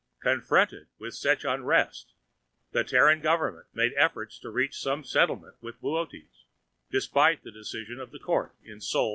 Confronted 0.23 0.87
with 0.97 1.13
such 1.13 1.45
unrest, 1.45 2.15
the 2.71 2.83
Terran 2.83 3.21
government 3.21 3.67
made 3.71 3.93
efforts 3.95 4.39
to 4.39 4.49
reach 4.49 4.75
some 4.81 5.03
settlement 5.03 5.57
with 5.61 5.79
Boötes 5.79 6.45
despite 6.89 7.43
the 7.43 7.51
decision 7.51 7.99
of 7.99 8.09
the 8.09 8.17
Court 8.17 8.55
in 8.63 8.79
_Sol 8.79 9.09
v. 9.09 9.09